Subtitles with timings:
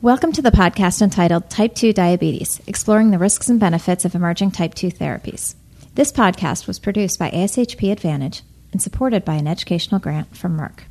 [0.00, 4.52] Welcome to the podcast entitled Type 2 Diabetes Exploring the Risks and Benefits of Emerging
[4.52, 5.56] Type 2 Therapies.
[5.96, 10.82] This podcast was produced by ASHP Advantage and supported by an educational grant from Merck.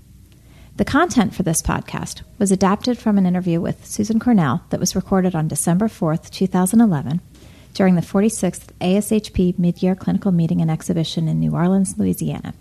[0.76, 4.94] The content for this podcast was adapted from an interview with Susan Cornell that was
[4.94, 7.22] recorded on December 4th, 2011,
[7.74, 12.54] during the 46th ASHP Midyear Clinical Meeting and Exhibition in New Orleans, Louisiana.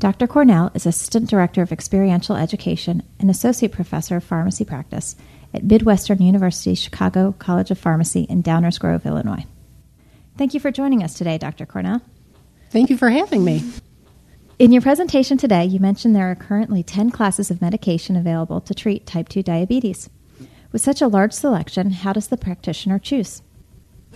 [0.00, 0.26] Dr.
[0.26, 5.14] Cornell is Assistant Director of Experiential Education and Associate Professor of Pharmacy Practice
[5.54, 9.46] at Midwestern University Chicago College of Pharmacy in Downers Grove, Illinois.
[10.36, 11.64] Thank you for joining us today, Dr.
[11.64, 12.02] Cornell.
[12.70, 13.62] Thank you for having me.
[14.58, 18.74] In your presentation today, you mentioned there are currently 10 classes of medication available to
[18.74, 20.10] treat type 2 diabetes.
[20.72, 23.42] With such a large selection, how does the practitioner choose?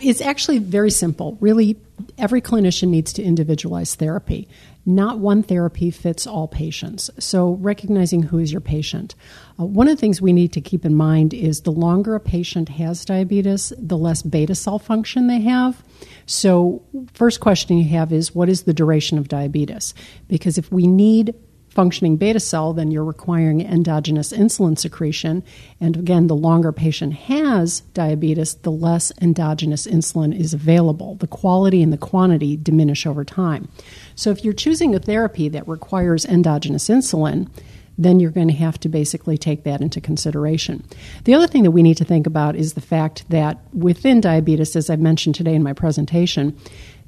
[0.00, 1.36] It's actually very simple.
[1.40, 1.76] Really,
[2.16, 4.48] every clinician needs to individualize therapy.
[4.86, 7.10] Not one therapy fits all patients.
[7.18, 9.14] So, recognizing who is your patient.
[9.60, 12.20] Uh, one of the things we need to keep in mind is the longer a
[12.20, 15.82] patient has diabetes, the less beta cell function they have.
[16.26, 19.92] So, first question you have is what is the duration of diabetes?
[20.26, 21.34] Because if we need
[21.78, 25.44] functioning beta cell, then you're requiring endogenous insulin secretion.
[25.80, 31.14] And again, the longer patient has diabetes, the less endogenous insulin is available.
[31.14, 33.68] The quality and the quantity diminish over time.
[34.16, 37.48] So if you're choosing a therapy that requires endogenous insulin,
[37.96, 40.82] then you're going to have to basically take that into consideration.
[41.26, 44.74] The other thing that we need to think about is the fact that within diabetes,
[44.74, 46.58] as I mentioned today in my presentation,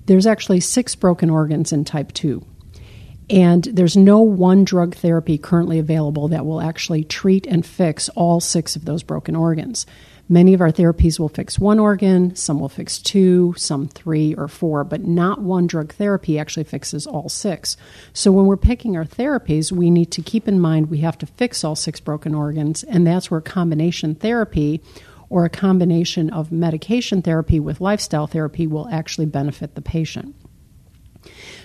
[0.07, 2.47] there's actually six broken organs in type 2.
[3.31, 8.41] And there's no one drug therapy currently available that will actually treat and fix all
[8.41, 9.87] six of those broken organs.
[10.29, 14.47] Many of our therapies will fix one organ, some will fix two, some three or
[14.47, 17.77] four, but not one drug therapy actually fixes all six.
[18.13, 21.27] So when we're picking our therapies, we need to keep in mind we have to
[21.27, 24.81] fix all six broken organs, and that's where combination therapy
[25.29, 30.35] or a combination of medication therapy with lifestyle therapy will actually benefit the patient.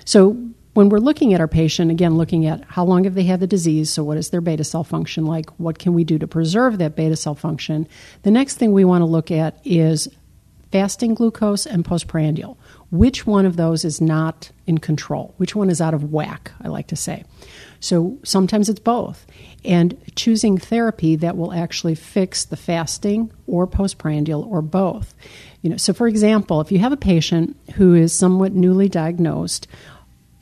[0.06, 0.38] So,
[0.76, 3.48] when we're looking at our patient, again, looking at how long have they had the
[3.48, 6.78] disease, so what is their beta cell function like, what can we do to preserve
[6.78, 7.88] that beta cell function,
[8.24, 10.10] the next thing we want to look at is
[10.74, 12.60] fasting glucose and postprandial.
[12.92, 15.34] Which one of those is not in control?
[15.38, 17.24] Which one is out of whack, I like to say.
[17.80, 19.26] So sometimes it's both.
[19.64, 25.16] And choosing therapy that will actually fix the fasting or postprandial or both.
[25.62, 29.68] You know, so for example, if you have a patient who is somewhat newly diagnosed,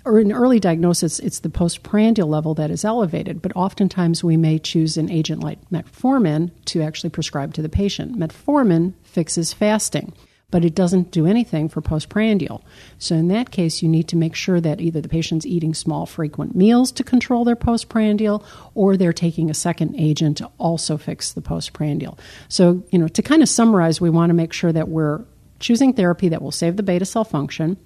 [0.05, 4.59] or in early diagnosis, it's the postprandial level that is elevated, but oftentimes we may
[4.59, 8.17] choose an agent like metformin to actually prescribe to the patient.
[8.17, 10.11] Metformin fixes fasting,
[10.51, 12.65] but it doesn't do anything for postprandial.
[12.99, 16.05] So in that case, you need to make sure that either the patient's eating small,
[16.05, 21.31] frequent meals to control their postprandial, or they're taking a second agent to also fix
[21.31, 22.19] the postprandial.
[22.49, 25.23] So, you know, to kind of summarize, we want to make sure that we're
[25.59, 27.77] choosing therapy that will save the beta cell function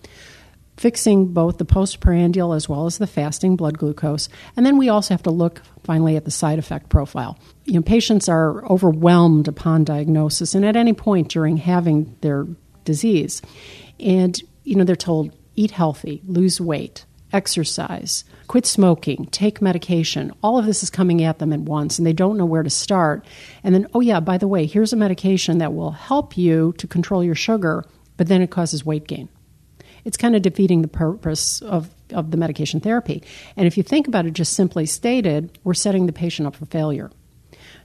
[0.78, 4.30] fixing both the postprandial as well as the fasting blood glucose.
[4.56, 7.38] And then we also have to look finally at the side effect profile.
[7.66, 12.46] You know, patients are overwhelmed upon diagnosis and at any point during having their
[12.86, 13.42] disease.
[14.00, 20.32] And, you know, they're told eat healthy, lose weight, exercise, quit smoking, take medication.
[20.44, 22.70] All of this is coming at them at once and they don't know where to
[22.70, 23.26] start.
[23.64, 26.86] And then, oh, yeah, by the way, here's a medication that will help you to
[26.86, 27.84] control your sugar,
[28.16, 29.30] but then it causes weight gain
[30.08, 33.22] it's kind of defeating the purpose of, of the medication therapy.
[33.58, 36.66] And if you think about it just simply stated, we're setting the patient up for
[36.66, 37.12] failure.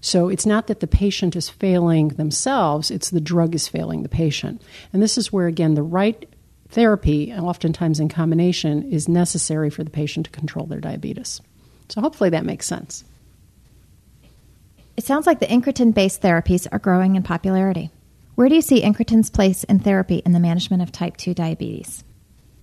[0.01, 4.09] So it's not that the patient is failing themselves, it's the drug is failing the
[4.09, 4.63] patient.
[4.93, 6.29] And this is where, again, the right
[6.69, 11.41] therapy, oftentimes in combination, is necessary for the patient to control their diabetes.
[11.89, 13.03] So hopefully that makes sense.
[14.97, 17.91] It sounds like the incretin based therapies are growing in popularity.
[18.37, 22.05] Where do you see incretin's place in therapy in the management of type 2 diabetes?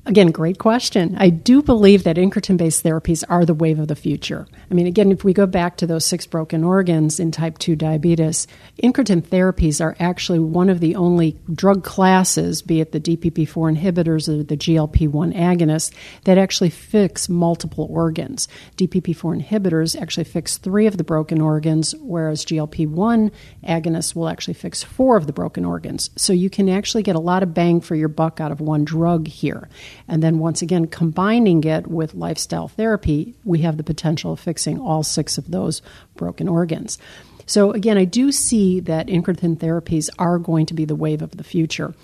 [0.06, 1.16] Again, great question.
[1.20, 4.48] I do believe that incretin based therapies are the wave of the future.
[4.72, 7.76] I mean, again, if we go back to those six broken organs in type 2
[7.76, 8.48] diabetes,
[8.82, 14.30] incretin therapies are actually one of the only drug classes, be it the DPP4 inhibitors
[14.30, 15.94] or the GLP 1 agonists,
[16.24, 18.48] that actually fix multiple organs.
[18.78, 23.32] DPP4 inhibitors actually fix three of the broken organs, whereas GLP 1
[23.64, 26.10] agonists will actually fix four of the broken organs.
[26.16, 28.86] So you can actually get a lot of bang for your buck out of one
[28.86, 29.70] drug here.
[30.08, 34.80] And then once again, combining it with lifestyle therapy, we have the potential of fixing
[34.80, 35.82] all six of those
[36.16, 36.98] broken organs.
[37.46, 41.32] So, again, I do see that incretin therapies are going to be the wave of
[41.32, 41.96] the future.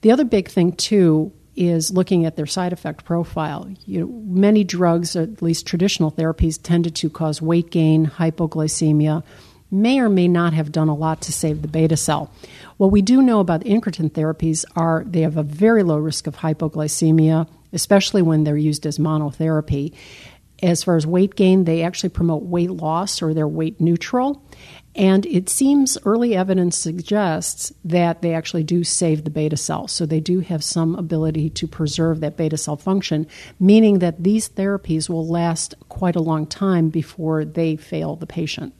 [0.00, 3.68] The other big thing, too, is looking at their side effect profile.
[3.86, 9.22] You know, many drugs, at least traditional therapies, tended to cause weight gain, hypoglycemia,
[9.70, 12.32] may or may not have done a lot to save the beta cell.
[12.76, 16.36] What we do know about incretin therapies are they have a very low risk of
[16.36, 19.94] hypoglycemia, especially when they're used as monotherapy.
[20.62, 24.42] As far as weight gain, they actually promote weight loss or they're weight neutral.
[24.96, 29.88] And it seems early evidence suggests that they actually do save the beta cell.
[29.88, 33.26] So they do have some ability to preserve that beta cell function,
[33.58, 38.72] meaning that these therapies will last quite a long time before they fail the patient.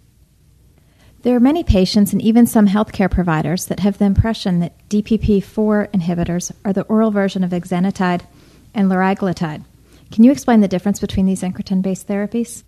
[1.25, 5.91] There are many patients and even some healthcare providers that have the impression that DPP4
[5.93, 8.27] inhibitors are the oral version of exenatide
[8.75, 9.65] and liraglutide.
[10.13, 12.63] Can you explain the difference between these incretin based therapies?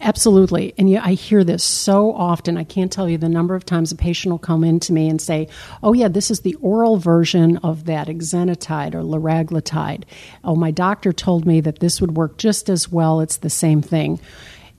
[0.00, 0.74] Absolutely.
[0.78, 2.56] And I hear this so often.
[2.56, 5.08] I can't tell you the number of times a patient will come in to me
[5.08, 5.46] and say,
[5.80, 10.02] Oh, yeah, this is the oral version of that exenatide or liraglutide.
[10.42, 13.20] Oh, my doctor told me that this would work just as well.
[13.20, 14.18] It's the same thing.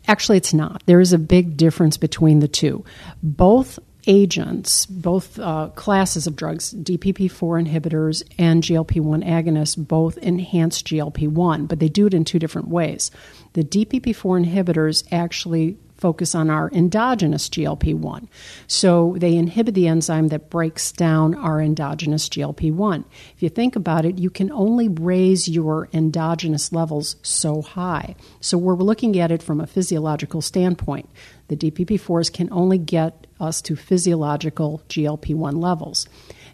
[0.08, 0.84] Actually, it's not.
[0.86, 2.84] There is a big difference between the two.
[3.22, 10.82] Both agents, both uh, classes of drugs, DPP4 inhibitors and GLP 1 agonists, both enhance
[10.82, 13.12] GLP 1, but they do it in two different ways.
[13.54, 18.28] The DPP4 inhibitors actually focus on our endogenous GLP 1.
[18.68, 23.06] So they inhibit the enzyme that breaks down our endogenous GLP 1.
[23.36, 28.16] If you think about it, you can only raise your endogenous levels so high.
[28.42, 31.08] So we're looking at it from a physiological standpoint.
[31.50, 36.08] The DPP4s can only get us to physiological GLP 1 levels.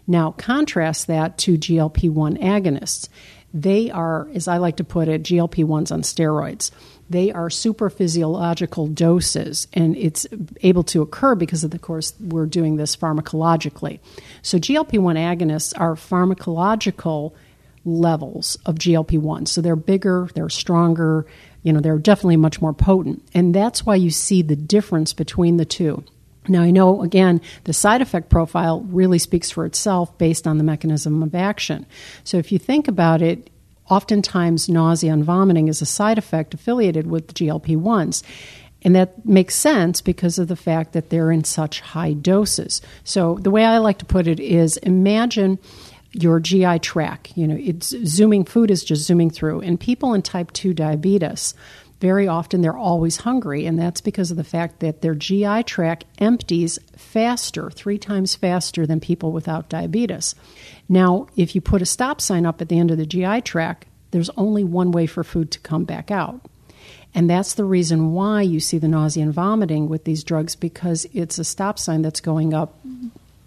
[0.06, 3.08] Now, contrast that to GLP 1 agonists.
[3.54, 6.70] They are, as I like to put it, GLP 1s on steroids
[7.10, 10.26] they are super physiological doses, and it's
[10.62, 14.00] able to occur because of the course we're doing this pharmacologically.
[14.42, 17.32] So GLP one agonists are pharmacological
[17.84, 19.46] levels of GLP one.
[19.46, 21.26] So they're bigger, they're stronger,
[21.62, 25.56] you know, they're definitely much more potent, and that's why you see the difference between
[25.56, 26.04] the two.
[26.48, 30.64] Now, I know, again, the side effect profile really speaks for itself based on the
[30.64, 31.86] mechanism of action.
[32.24, 33.50] So, if you think about it,
[33.88, 38.22] oftentimes nausea and vomiting is a side effect affiliated with GLP 1s.
[38.82, 42.80] And that makes sense because of the fact that they're in such high doses.
[43.04, 45.58] So, the way I like to put it is imagine
[46.12, 47.36] your GI tract.
[47.36, 49.60] You know, it's zooming, food is just zooming through.
[49.60, 51.54] And people in type 2 diabetes,
[52.00, 56.04] very often they're always hungry, and that's because of the fact that their GI tract
[56.18, 60.34] empties faster, three times faster than people without diabetes.
[60.88, 63.86] Now, if you put a stop sign up at the end of the GI tract,
[64.10, 66.40] there's only one way for food to come back out.
[67.14, 71.06] And that's the reason why you see the nausea and vomiting with these drugs because
[71.12, 72.78] it's a stop sign that's going up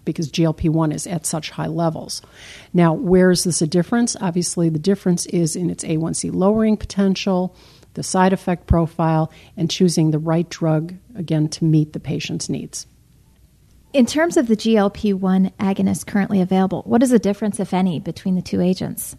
[0.04, 2.22] because GLP 1 is at such high levels.
[2.74, 4.16] Now, where is this a difference?
[4.20, 7.54] Obviously, the difference is in its A1C lowering potential,
[7.94, 12.86] the side effect profile, and choosing the right drug, again, to meet the patient's needs.
[13.92, 18.00] In terms of the GLP 1 agonists currently available, what is the difference, if any,
[18.00, 19.16] between the two agents?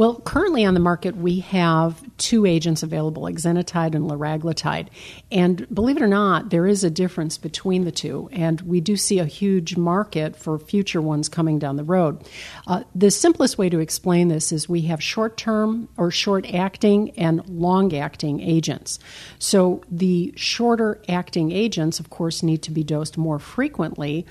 [0.00, 4.88] Well, currently on the market, we have two agents available, exenatide and liraglutide.
[5.30, 8.96] And believe it or not, there is a difference between the two, and we do
[8.96, 12.26] see a huge market for future ones coming down the road.
[12.66, 17.10] Uh, the simplest way to explain this is we have short term or short acting
[17.18, 19.00] and long acting agents.
[19.38, 24.26] So the shorter acting agents, of course, need to be dosed more frequently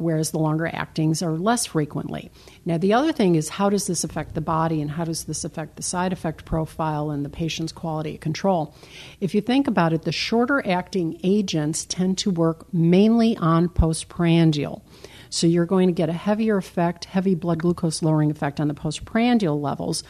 [0.00, 2.30] whereas the longer actings are less frequently.
[2.64, 5.44] Now, the other thing is how does this affect the body and how does this
[5.44, 8.74] affect the side effect profile and the patient's quality of control?
[9.20, 14.84] If you think about it, the shorter acting agents tend to work mainly on postprandial.
[15.28, 18.74] So you're going to get a heavier effect, heavy blood glucose lowering effect on the
[18.74, 20.04] postprandial levels,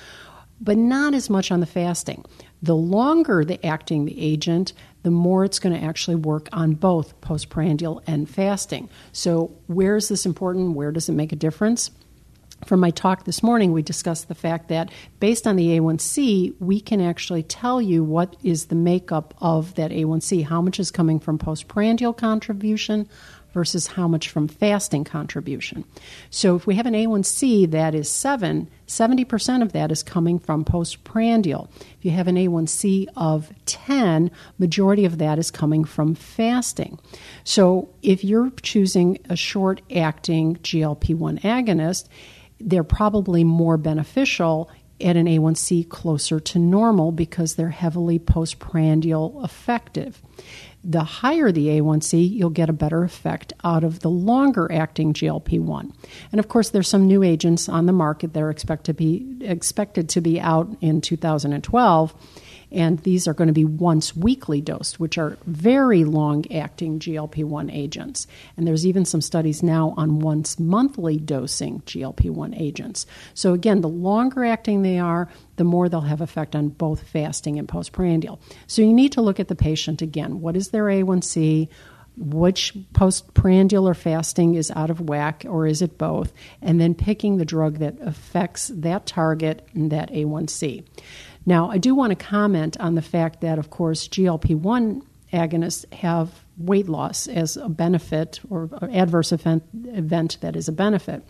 [0.61, 2.25] but not as much on the fasting.
[2.63, 7.19] The longer the acting the agent, the more it's going to actually work on both
[7.23, 8.91] postprandial and fasting.
[9.13, 10.77] So, where is this important?
[10.77, 11.91] Where does it make a difference?
[12.67, 16.81] From my talk this morning, we discussed the fact that based on the A1C, we
[16.81, 21.19] can actually tell you what is the makeup of that A1C, how much is coming
[21.19, 23.09] from postprandial contribution,
[23.53, 25.85] versus how much from fasting contribution.
[26.31, 30.65] So if we have an A1C that is 7, 70% of that is coming from
[30.65, 31.69] postprandial.
[31.99, 36.99] If you have an A1C of 10, majority of that is coming from fasting.
[37.45, 42.09] So if you're choosing a short acting GLP-1 agonist,
[42.61, 50.21] they're probably more beneficial at an A1C closer to normal because they're heavily postprandial effective
[50.83, 55.61] the higher the A1C, you'll get a better effect out of the longer acting GLP
[55.61, 55.93] 1.
[56.33, 59.37] And of course, there's some new agents on the market that are expect to be,
[59.43, 62.15] expected to be out in 2012.
[62.73, 67.45] And these are going to be once weekly dosed, which are very long acting GLP
[67.45, 68.27] 1 agents.
[68.57, 73.07] And there's even some studies now on once monthly dosing GLP 1 agents.
[73.35, 77.59] So, again, the longer acting they are, the more they'll have effect on both fasting
[77.59, 78.41] and postprandial.
[78.67, 80.41] So, you need to look at the patient again.
[80.41, 81.69] What is their A1C?
[82.17, 87.37] which postprandial or fasting is out of whack or is it both, and then picking
[87.39, 90.85] the drug that affects that target and that A1C.
[91.47, 95.93] Now, I do want to comment on the fact that, of course, GLP 1 agonists
[95.95, 101.25] have weight loss as a benefit or, or adverse event, event that is a benefit.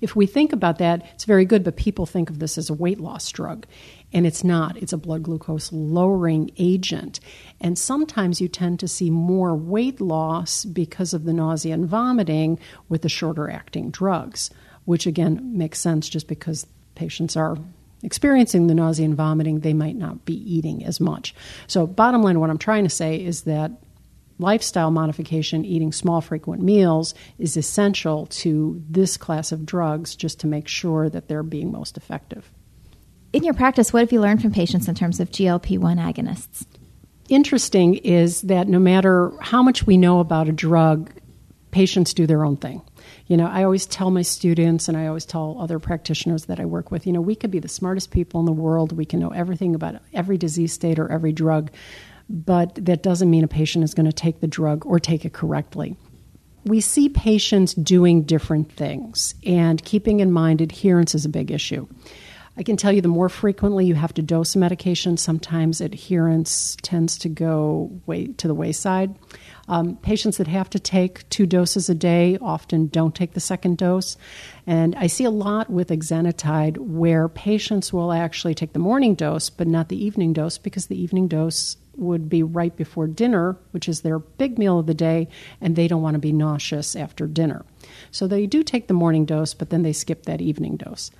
[0.00, 2.74] If we think about that, it's very good, but people think of this as a
[2.74, 3.66] weight loss drug
[4.12, 4.76] and it's not.
[4.76, 7.20] It's a blood glucose lowering agent.
[7.60, 12.58] And sometimes you tend to see more weight loss because of the nausea and vomiting
[12.88, 14.50] with the shorter acting drugs,
[14.86, 16.66] which again makes sense just because
[16.96, 17.56] patients are
[18.02, 21.34] experiencing the nausea and vomiting, they might not be eating as much.
[21.66, 23.72] So, bottom line, what I'm trying to say is that
[24.38, 30.46] lifestyle modification, eating small, frequent meals, is essential to this class of drugs just to
[30.46, 32.50] make sure that they're being most effective
[33.32, 36.66] in your practice, what have you learned from patients in terms of GLP 1 agonists?
[37.28, 41.10] Interesting is that no matter how much we know about a drug,
[41.72, 42.80] patients do their own thing.
[43.26, 46.64] You know, I always tell my students and I always tell other practitioners that I
[46.64, 48.92] work with, you know, we could be the smartest people in the world.
[48.92, 51.72] We can know everything about every disease state or every drug,
[52.28, 55.32] but that doesn't mean a patient is going to take the drug or take it
[55.32, 55.96] correctly.
[56.64, 61.88] We see patients doing different things, and keeping in mind adherence is a big issue.
[62.56, 66.76] I can tell you the more frequently you have to dose a medication, sometimes adherence
[66.82, 69.14] tends to go way to the wayside.
[69.68, 73.78] Um, patients that have to take two doses a day often don't take the second
[73.78, 74.18] dose.
[74.66, 79.48] And I see a lot with exenatide where patients will actually take the morning dose
[79.48, 83.88] but not the evening dose because the evening dose would be right before dinner, which
[83.88, 85.28] is their big meal of the day,
[85.60, 87.64] and they don't want to be nauseous after dinner.
[88.10, 91.10] So they do take the morning dose, but then they skip that evening dose.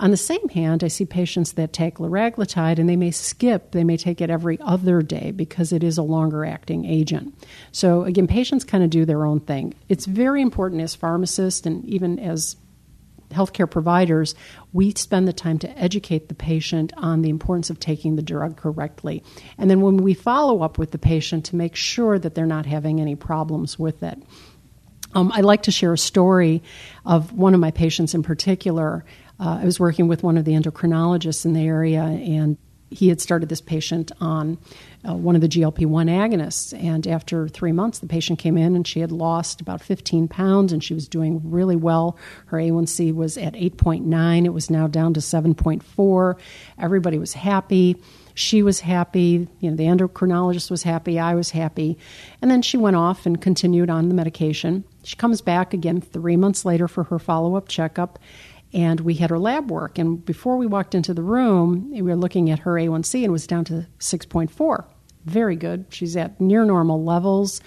[0.00, 3.84] On the same hand, I see patients that take liraglutide and they may skip, they
[3.84, 7.34] may take it every other day because it is a longer acting agent.
[7.70, 9.74] So, again, patients kind of do their own thing.
[9.88, 12.56] It's very important as pharmacists and even as
[13.32, 14.34] healthcare providers,
[14.72, 18.56] we spend the time to educate the patient on the importance of taking the drug
[18.56, 19.22] correctly.
[19.58, 22.66] And then when we follow up with the patient to make sure that they're not
[22.66, 24.22] having any problems with it.
[25.14, 26.62] Um, I like to share a story
[27.04, 29.04] of one of my patients in particular
[29.40, 32.56] uh, I was working with one of the endocrinologists in the area, and
[32.92, 34.58] he had started this patient on
[35.08, 36.78] uh, one of the GLP 1 agonists.
[36.78, 40.72] And after three months, the patient came in and she had lost about 15 pounds
[40.72, 42.16] and she was doing really well.
[42.46, 46.38] Her A1C was at 8.9, it was now down to 7.4.
[46.78, 47.96] Everybody was happy.
[48.34, 49.48] She was happy.
[49.60, 51.18] You know, the endocrinologist was happy.
[51.18, 51.98] I was happy.
[52.40, 54.84] And then she went off and continued on the medication.
[55.02, 58.18] She comes back again three months later for her follow up checkup
[58.72, 59.98] and we had her lab work.
[59.98, 63.30] And before we walked into the room, we were looking at her A1C and it
[63.30, 64.84] was down to 6.4.
[65.24, 65.86] Very good.
[65.90, 67.60] She's at near normal levels.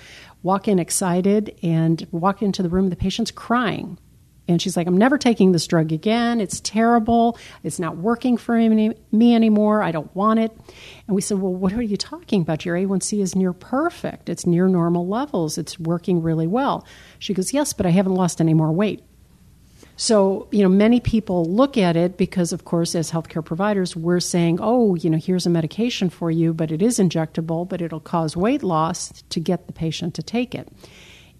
[0.43, 3.97] Walk in excited and walk into the room, the patient's crying.
[4.47, 6.39] And she's like, I'm never taking this drug again.
[6.39, 7.37] It's terrible.
[7.63, 9.81] It's not working for me anymore.
[9.81, 10.51] I don't want it.
[11.07, 12.63] And we said, Well, what are you talking about?
[12.63, 14.29] Your A1C is near perfect.
[14.29, 15.57] It's near normal levels.
[15.57, 16.85] It's working really well.
[17.17, 19.03] She goes, Yes, but I haven't lost any more weight.
[19.97, 24.19] So, you know, many people look at it because, of course, as healthcare providers, we're
[24.19, 28.01] saying, oh, you know, here's a medication for you, but it is injectable, but it'll
[28.01, 30.67] cause weight loss to get the patient to take it.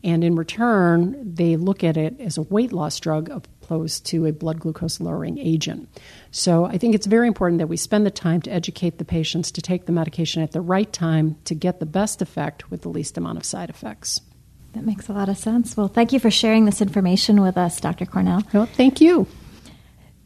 [0.05, 4.31] And in return, they look at it as a weight loss drug opposed to a
[4.31, 5.89] blood glucose lowering agent.
[6.29, 9.51] So I think it's very important that we spend the time to educate the patients
[9.53, 12.89] to take the medication at the right time to get the best effect with the
[12.89, 14.21] least amount of side effects.
[14.75, 15.77] That makes a lot of sense.
[15.77, 18.05] Well, thank you for sharing this information with us, Dr.
[18.05, 18.43] Cornell.
[18.53, 19.25] Well, thank you.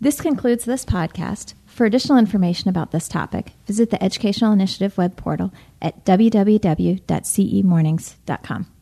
[0.01, 1.53] This concludes this podcast.
[1.67, 8.78] For additional information about this topic, visit the Educational Initiative web portal at www.cemornings.com.